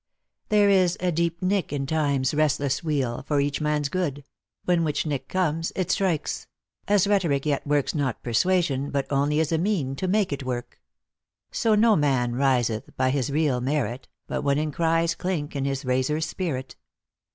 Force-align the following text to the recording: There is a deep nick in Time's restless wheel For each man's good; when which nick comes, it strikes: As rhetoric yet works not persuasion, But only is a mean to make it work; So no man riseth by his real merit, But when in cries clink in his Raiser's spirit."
There 0.49 0.67
is 0.67 0.97
a 0.99 1.11
deep 1.11 1.43
nick 1.43 1.71
in 1.71 1.85
Time's 1.85 2.33
restless 2.33 2.83
wheel 2.83 3.23
For 3.27 3.39
each 3.39 3.61
man's 3.61 3.87
good; 3.87 4.23
when 4.65 4.83
which 4.83 5.05
nick 5.05 5.27
comes, 5.27 5.71
it 5.75 5.91
strikes: 5.91 6.47
As 6.87 7.05
rhetoric 7.05 7.45
yet 7.45 7.67
works 7.67 7.93
not 7.93 8.23
persuasion, 8.23 8.89
But 8.89 9.05
only 9.11 9.39
is 9.39 9.51
a 9.51 9.59
mean 9.59 9.95
to 9.97 10.07
make 10.07 10.33
it 10.33 10.41
work; 10.43 10.81
So 11.51 11.75
no 11.75 11.95
man 11.95 12.33
riseth 12.33 12.97
by 12.97 13.11
his 13.11 13.29
real 13.29 13.61
merit, 13.61 14.07
But 14.25 14.41
when 14.41 14.57
in 14.57 14.71
cries 14.71 15.13
clink 15.13 15.55
in 15.55 15.65
his 15.65 15.85
Raiser's 15.85 16.25
spirit." 16.25 16.75